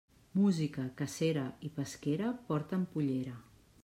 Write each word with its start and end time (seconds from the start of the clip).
Música, 0.39 0.85
cacera 1.01 1.43
i 1.69 1.71
pesquera 1.75 2.31
porten 2.47 2.87
pollera. 2.95 3.35